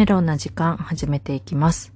[0.00, 1.92] メロンな時間始めていきます。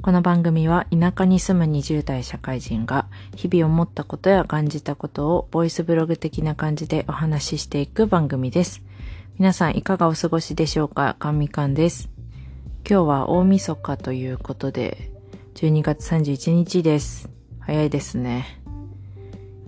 [0.00, 8.82] この番組は田舎に住む20代社会人が日々思ったことや感じたことをボイスブログ的な感じでお話ししていく番組です。
[9.38, 11.14] 皆さんいかがお過ごしでしょうか？
[11.18, 12.08] かんみかんです。
[12.88, 15.10] 今日は大晦日ということで
[15.56, 17.28] 12月31日です。
[17.60, 18.62] 早いですね。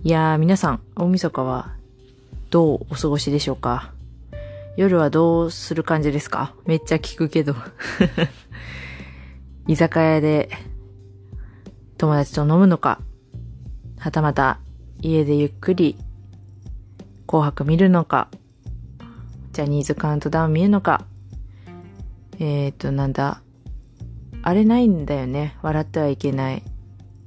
[0.01, 1.75] いやー皆さん大晦日は
[2.49, 3.93] どうお過ごしでしょうか？
[4.79, 6.55] 夜はどうする感じですか？
[6.65, 7.53] めっちゃ聞くけど。
[9.67, 10.49] 居酒屋で
[11.97, 13.01] 友達と飲むのか、
[13.97, 14.61] はたまた
[15.01, 15.97] 家でゆっくり
[17.27, 18.29] 紅白見るのか、
[19.51, 21.03] ジャニーズカウントダウン見るのか、
[22.39, 23.41] えーと、なんだ、
[24.43, 25.57] あれないんだよね。
[25.61, 26.63] 笑ってはいけない。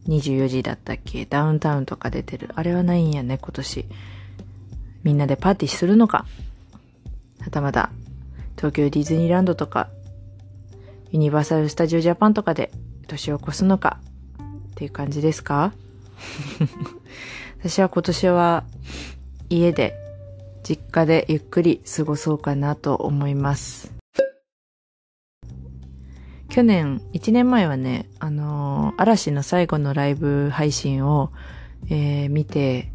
[0.09, 1.27] 24時だったっけ？
[1.27, 2.49] ダウンタウンとか出てる。
[2.55, 3.85] あれはないんやね、今年。
[5.03, 6.25] みんなでパーティーするのか？
[7.43, 7.91] はたまた、
[8.57, 9.89] 東京ディズニーランドとか、
[11.11, 12.71] ユニバーサル・スタジオ・ジャパンとかで
[13.09, 13.99] 年を越すのか
[14.71, 15.73] っていう感じですか？
[17.61, 18.65] 私は今年は
[19.51, 19.95] 家で、
[20.63, 23.93] 実家でゆっくり過ごそうかなと思います。
[26.49, 31.33] 去年、1年前はね、あのー嵐の最後のライブ配信を、
[31.89, 32.93] えー見て、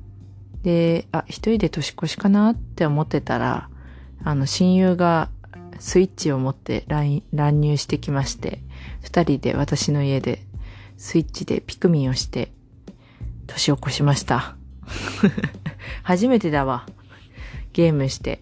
[0.64, 3.70] で、あ、一人で年越しかなって思ってたら、
[4.24, 5.30] あの、親友が
[5.80, 8.62] スイッチを持って乱入してきまして、
[9.02, 10.46] 二人で私の家で
[10.98, 12.52] スイッチでピクミンをして、
[13.46, 14.58] 年を越しました。
[16.04, 16.86] 初めてだわ。
[17.74, 18.42] ゲームして。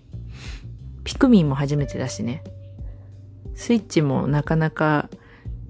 [1.03, 2.43] ピクミンも初めてだしね。
[3.53, 5.09] スイッチもなかなか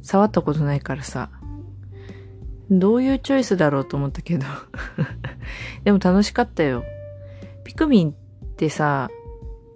[0.02, 1.30] 触ったことないからさ、
[2.70, 4.46] どういうチョイスだろうと思ったけど。
[5.84, 6.84] でも楽しかったよ。
[7.64, 8.14] ピクミンっ
[8.56, 9.10] てさ、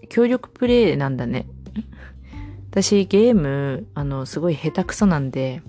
[0.10, 1.48] 協力プレイなんだね。
[2.72, 5.62] 私ゲーム、あの、すごい下手くそなんで、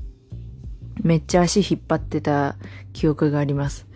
[1.02, 2.56] めっちゃ足引っ張ってた
[2.92, 3.86] 記憶があります。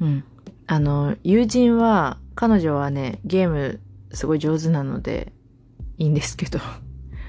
[0.00, 0.24] うん。
[0.66, 3.80] あの、友人は、彼女はね、ゲーム
[4.12, 5.32] すごい上手なので、
[5.98, 6.58] いいんですけど。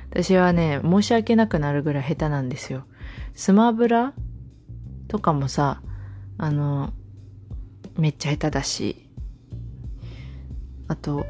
[0.10, 2.86] 私はね、申し訳なくなるぐらい下手なんですよ。
[3.34, 4.14] スマブラ
[5.08, 5.82] とかもさ、
[6.38, 6.94] あの、
[7.98, 9.10] めっちゃ下手だし、
[10.88, 11.26] あと、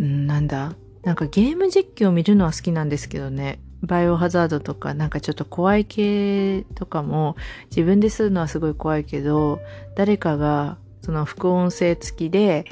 [0.00, 0.74] なんだ？
[1.02, 3.60] なんかゲーム実況を見るのは好きなんですけどね。
[3.82, 7.36] バイオハザードとかなんかちょっと怖い系とかも
[7.70, 9.60] 自分でするのはすごい怖いけど、
[9.96, 12.64] 誰かがその副音声付きで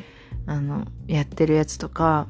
[0.47, 2.29] あのやってるやつとか、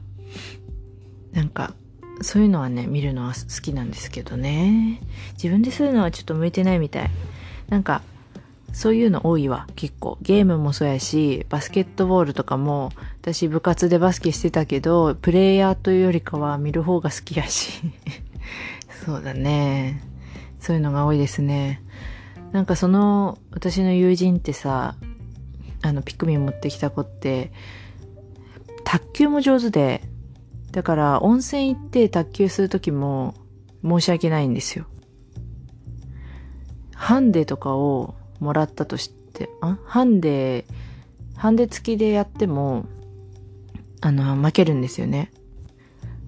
[1.33, 1.75] なんか
[2.21, 5.01] そういうのはね見るのは好きなんですけどね。
[5.35, 7.11] 自分でするのはちょっと向いてないみたい。
[7.69, 8.03] なんか
[8.73, 10.19] そういうの多いわ、結構。
[10.23, 12.91] ゲームもそうやし、バスケットボールとかも、
[13.21, 17.81] 私部活でバスケしてたけど、プレイヤーというよりかは見る方が好きやし。
[19.05, 20.03] そうだね。
[20.61, 21.83] そういうのが多いですね。
[22.53, 24.97] なんかその、私の友人ってさ、
[25.83, 27.53] あの、ピクミン持ってきた子って、
[28.85, 30.03] 卓球も上手で、
[30.73, 33.35] だから温泉行って卓球するときも
[33.83, 34.87] 申し訳ないんですよ。
[36.95, 39.79] ハンデとかをもらったとして、あ？
[39.85, 40.67] ハンデ、
[41.37, 42.87] ハンデ付きでやっても、
[44.01, 45.31] あの、負けるんですよね。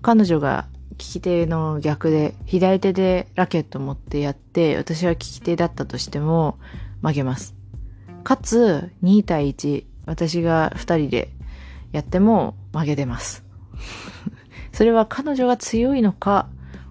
[0.03, 6.59] 彼女が利き手の逆で、左手でラケット持ってやって、私は利き手だったとしても、
[7.03, 7.55] 負けます。
[8.25, 11.31] かつ、2対1、私が2人で
[11.93, 13.45] やっても負けてます。
[14.73, 16.49] それは彼女が強いのか、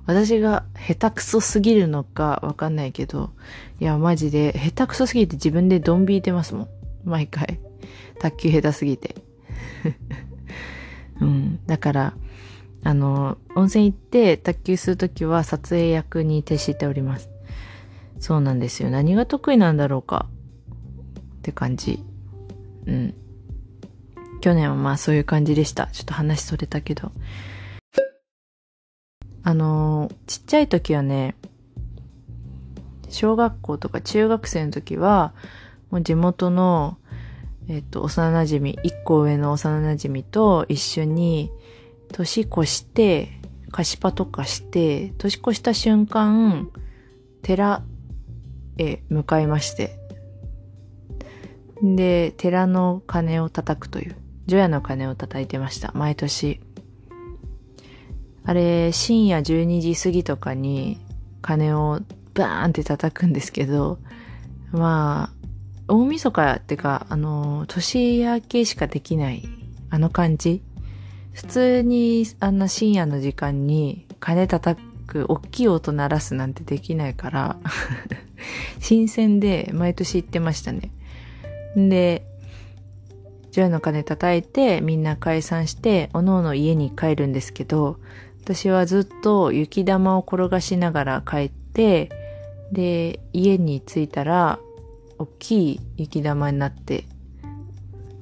[0.10, 3.30] 私が下手くそすぎるのかわかんないけど、
[3.80, 6.68] いや、マジで、下手くそすぎて自分でドン引いてますもん。
[7.06, 7.60] 毎回。
[8.18, 9.14] 卓球下手すぎて。
[11.22, 11.60] うん。
[11.68, 12.14] だから、
[12.84, 17.30] あの、温泉行って卓球するときは撮影役に徹しております。
[18.20, 18.90] そうなんですよ。
[18.90, 20.26] 何が得意なんだろうか。
[21.38, 22.04] って感じ。
[22.88, 23.14] うん。
[24.42, 25.86] 去年はまあそういう感じでした。
[25.94, 27.12] ちょっと話それたけど。
[29.44, 31.36] あの、ちっちゃい時はね、
[33.10, 35.34] 小学校とか中学生の時は、
[35.90, 36.98] もう地元の、
[37.68, 41.52] えっと、幼馴染、一個上の幼馴染と一緒に、
[42.12, 43.40] 年越して、
[43.72, 46.70] 菓子パとかして、年越した瞬間、
[47.42, 47.84] 寺
[48.78, 49.98] へ向かいまして、
[51.82, 54.16] で、寺の鐘を叩くという、
[54.48, 56.62] 除夜の鐘を叩いてました、毎年。
[58.50, 61.00] あれ、深夜12時過ぎとかに
[61.44, 62.00] 鐘を
[62.34, 64.00] バーンって叩くんですけど、
[64.72, 65.32] ま
[65.88, 69.48] あ、大晦日ってか、あの、年明けしかできない、
[69.92, 70.64] あの感じ。
[71.32, 77.58] 普通にあんな深夜の時間に鐘叩く大きい音鳴らすなんてできないから
[78.82, 80.90] 新鮮で毎年行ってましたね。
[81.76, 82.26] で、
[83.52, 88.00] 除夜の鐘叩いてみんな解散しておのおの家に帰るんですけど
[88.52, 92.10] 私はずっと雪玉を転がしながら帰って
[92.72, 94.58] で家に着いたら
[95.20, 97.06] 大きい雪玉になって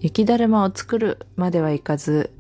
[0.01, 2.33] 雪だるまを作るまではいかず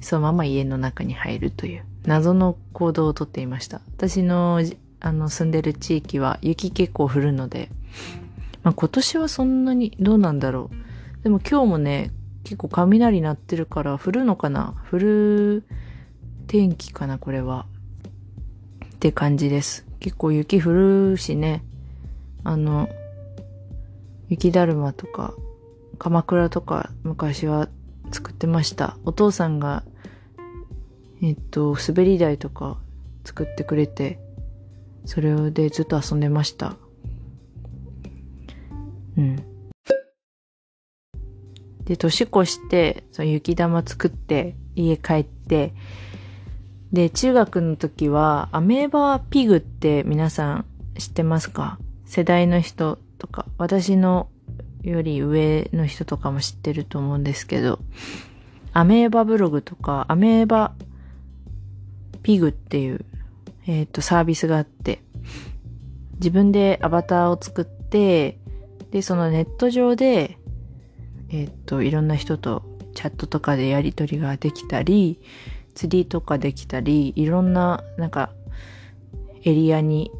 [0.00, 3.80] そのまま家の中に入るという謎の行動をとっていました。
[3.96, 4.62] 私の
[5.00, 7.70] あの住んでる地域は雪結構降るので、
[8.62, 10.70] まあ、今年はそんなにどうなんだろ
[11.20, 11.24] う。
[11.24, 12.12] でも今日もね、
[12.44, 14.74] 結構雷鳴ってるから降るのかな？
[14.92, 15.64] 降る
[16.50, 17.66] 天気かなこれは。
[18.84, 19.86] って感じです。
[20.00, 20.72] 結構雪降
[21.12, 21.62] るしね。
[22.42, 22.88] あの、
[24.28, 25.32] 雪だるまとか、
[26.00, 27.68] 鎌倉とか昔は
[28.10, 28.96] 作ってました。
[29.04, 29.84] お父さんが、
[31.22, 32.78] えっと、滑り台とか
[33.24, 34.18] 作ってくれて、
[35.04, 36.74] それでずっと遊んでました。
[39.16, 39.36] うん。
[41.84, 45.74] で、年越して、その雪玉作って、家帰って、
[46.92, 50.64] で、中学の時は、アメーバピグって皆さん
[50.98, 51.78] 知ってますか？
[52.04, 54.28] 世代の人とか、私の
[54.82, 57.78] より上の人とかも知ってると思うんですけど、
[58.72, 60.72] アメーバブログとか、アメーバ
[62.22, 63.04] ピグっていう、
[63.66, 65.00] えっ、ー、と、サービスがあって、
[66.14, 68.38] 自分でアバターを作って、
[68.90, 70.38] で、そのネット上で
[71.32, 72.62] えっ、ー、と、いろんな人と
[72.94, 75.20] チャットとかでやりとりができたり、
[75.74, 78.30] 釣りとかできたり、いろんな、なんか、
[79.44, 80.10] エリアに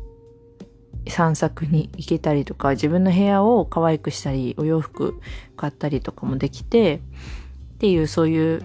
[1.08, 5.20] 散策に行けたりとか、自分の部屋を可愛くしたり、お洋服
[5.56, 7.00] 買ったりとかもできて、
[7.74, 8.62] っていう、そういう、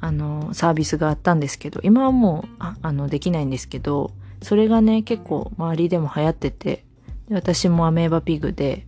[0.00, 4.12] あの、サービスがあったんですけど、今はもう、ああの、できないんですけど、
[4.42, 6.84] それがね、結構周りでも流行ってて、
[7.30, 8.86] 私もアメーバピグで、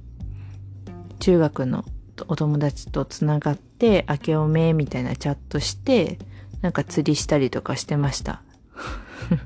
[1.18, 1.84] 中学の
[2.28, 6.18] お友達とつながって、明けおめみたいなチャットして、
[6.62, 8.42] なんか釣りしたりとかしてました。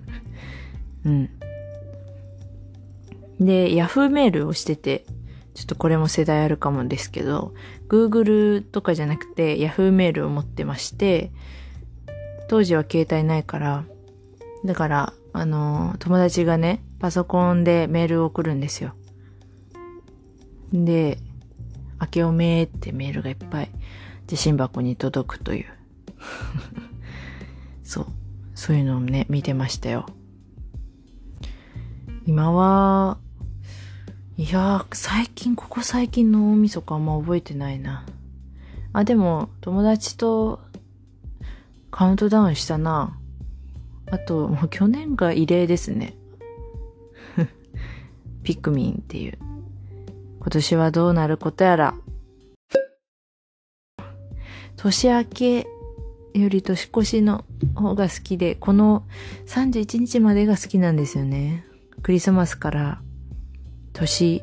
[1.04, 1.30] うん。
[3.40, 5.04] で、ヤフーメールをしてて、
[5.54, 7.54] ちょっとこれも世代あるかもですけど、
[7.88, 11.30] Google とかじゃなくて Yahoo メールを持ってまして、
[12.48, 13.84] 当時は携帯ないから、
[14.64, 18.94] だから、あの、友達がね、パソコンでメールを送るんですよ。
[20.72, 21.18] で、
[22.00, 23.70] 明けおめってメールがいっぱい
[24.26, 25.66] 受信箱に届くという。
[27.84, 28.06] そう。
[28.54, 30.06] そういうのをね、見てましたよ。
[32.26, 33.18] 今は、
[34.36, 38.04] いや最近、ここ最近の大晦日あんま覚えてないな。
[38.92, 40.60] あ、でも、友達と
[41.90, 43.16] カウントダウンしたな。
[44.10, 46.16] あと、もう去年が異例ですね。
[48.42, 49.38] ピクミンっていう。
[50.40, 51.94] 今年はどうなることやら。
[54.76, 55.66] 年明け
[56.34, 57.44] より年越しの
[57.74, 59.04] 方が好きで、この
[59.46, 61.64] 31日までが好きなんですよね。
[62.02, 63.00] クリスマスから
[63.92, 64.42] 年、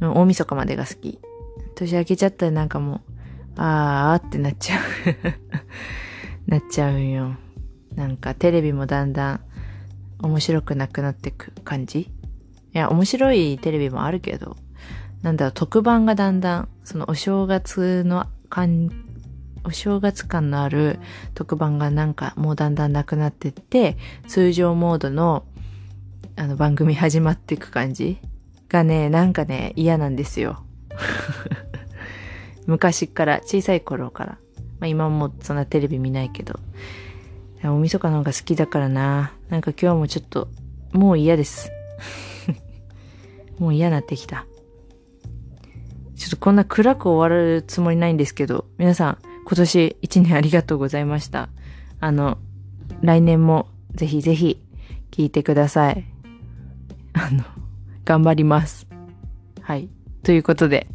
[0.00, 1.18] 大晦日までが好き。
[1.74, 3.00] 年明けちゃったらなんかもう、
[3.56, 4.80] あーってなっちゃう
[6.50, 7.36] なっちゃうんよ。
[7.94, 9.40] なんかテレビもだんだん
[10.22, 12.08] 面白くなくなってく感じい
[12.72, 14.56] や、面白いテレビもあるけど、
[15.22, 18.90] なんだろう、特番がだんだん、そのお正月の感、
[19.66, 21.00] お正月感のある
[21.34, 23.96] 特番がなんかもうだんだんなくなってって、
[24.28, 25.44] 通常モードの
[26.36, 28.18] あの番組始まっていく感じ
[28.68, 30.62] がね、なんかね、嫌なんですよ。
[32.66, 34.38] 昔から、小さい頃から。
[34.78, 36.60] まあ今もそんなテレビ見ないけど。
[37.62, 39.32] 大晦日の方が好きだからな。
[39.48, 40.48] なんか今日もちょっと、
[40.92, 41.72] もう嫌です。
[43.58, 44.46] もう嫌なってきた。
[46.14, 51.48] ちょっとこんな暗く終わるつもりないんですけど、皆さん、今年1年ありがとうございました。
[52.00, 52.38] あの、
[53.00, 54.60] 来年もぜひぜひ
[55.12, 56.04] 聞いてください。
[57.12, 57.44] あの、
[58.04, 58.88] 頑張ります。
[59.62, 59.88] はい。
[60.24, 60.88] ということで、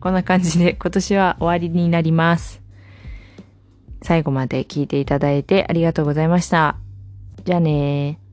[0.00, 2.60] こんな感じで今年は終わりになります。
[4.02, 6.76] 最後まで聞いていただいてありがとうございました。
[7.44, 8.23] じゃあねー。